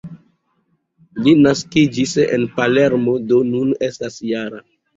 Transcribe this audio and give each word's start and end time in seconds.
Li 1.27 1.33
naskiĝis 1.41 2.15
en 2.25 2.47
Palermo, 2.57 3.17
do 3.29 3.45
nun 3.53 3.73
estas 3.93 4.21
-jara. 4.31 4.67